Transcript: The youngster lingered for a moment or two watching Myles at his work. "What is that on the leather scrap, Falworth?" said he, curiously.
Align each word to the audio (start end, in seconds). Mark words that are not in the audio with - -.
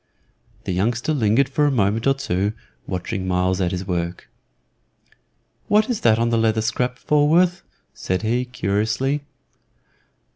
The 0.63 0.71
youngster 0.71 1.13
lingered 1.13 1.47
for 1.47 1.65
a 1.67 1.71
moment 1.71 2.07
or 2.07 2.15
two 2.15 2.53
watching 2.87 3.27
Myles 3.27 3.61
at 3.61 3.69
his 3.69 3.85
work. 3.85 4.29
"What 5.67 5.91
is 5.91 6.01
that 6.01 6.17
on 6.17 6.29
the 6.31 6.39
leather 6.39 6.63
scrap, 6.63 6.97
Falworth?" 6.97 7.61
said 7.93 8.23
he, 8.23 8.45
curiously. 8.45 9.21